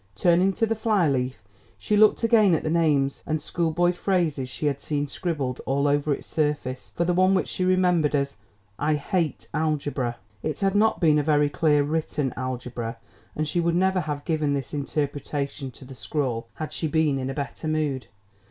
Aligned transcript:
Turning 0.15 0.51
to 0.51 0.65
the 0.65 0.73
fly 0.73 1.07
leaf, 1.07 1.43
she 1.77 1.95
looked 1.95 2.23
again 2.23 2.55
at 2.55 2.63
the 2.63 2.71
names 2.71 3.21
and 3.27 3.39
schoolboy 3.39 3.91
phrases 3.91 4.49
she 4.49 4.65
had 4.65 4.81
seen 4.81 5.07
scribbled 5.07 5.61
all 5.67 5.87
over 5.87 6.11
its 6.11 6.25
surface, 6.25 6.89
for 6.95 7.05
the 7.05 7.13
one 7.13 7.35
which 7.35 7.47
she 7.47 7.63
remembered 7.63 8.15
as, 8.15 8.37
I 8.79 8.95
HATE 8.95 9.47
ALGEBRA. 9.53 10.15
It 10.41 10.61
had 10.61 10.73
not 10.73 10.99
been 10.99 11.19
a 11.19 11.23
very 11.23 11.51
clearly 11.51 11.87
written 11.87 12.33
ALGEBRA, 12.35 12.97
and 13.35 13.47
she 13.47 13.59
would 13.61 13.75
never 13.75 13.99
have 13.99 14.25
given 14.25 14.55
this 14.55 14.73
interpretation 14.73 15.69
to 15.69 15.85
the 15.85 15.93
scrawl, 15.93 16.47
had 16.55 16.73
she 16.73 16.87
been 16.87 17.19
in 17.19 17.29
a 17.29 17.35
better 17.35 17.67
mood. 17.67 18.07